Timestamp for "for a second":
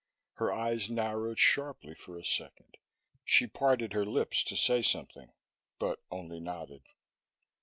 1.93-2.77